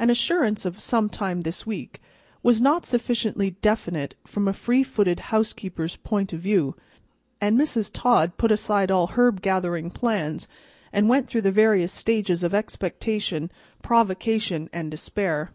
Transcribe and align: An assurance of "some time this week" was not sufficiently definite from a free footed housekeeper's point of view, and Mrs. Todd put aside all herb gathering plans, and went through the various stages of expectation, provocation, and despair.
An 0.00 0.10
assurance 0.10 0.64
of 0.64 0.80
"some 0.80 1.08
time 1.08 1.42
this 1.42 1.64
week" 1.64 2.02
was 2.42 2.60
not 2.60 2.86
sufficiently 2.86 3.50
definite 3.62 4.16
from 4.26 4.48
a 4.48 4.52
free 4.52 4.82
footed 4.82 5.20
housekeeper's 5.30 5.94
point 5.94 6.32
of 6.32 6.40
view, 6.40 6.74
and 7.40 7.56
Mrs. 7.56 7.88
Todd 7.94 8.36
put 8.36 8.50
aside 8.50 8.90
all 8.90 9.06
herb 9.06 9.40
gathering 9.42 9.88
plans, 9.92 10.48
and 10.92 11.08
went 11.08 11.28
through 11.28 11.42
the 11.42 11.52
various 11.52 11.92
stages 11.92 12.42
of 12.42 12.52
expectation, 12.52 13.48
provocation, 13.80 14.68
and 14.72 14.90
despair. 14.90 15.52